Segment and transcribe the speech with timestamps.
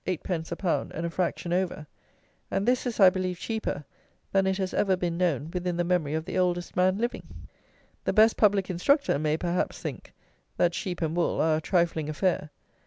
[0.51, 1.85] _a pound and a fraction over;
[2.49, 3.85] and this is, I believe, cheaper
[4.31, 7.45] than it has ever been known within the memory of the oldest man living!
[8.05, 10.11] The "best public instructor" may, perhaps, think,
[10.57, 12.49] that sheep and wool are a trifling affair.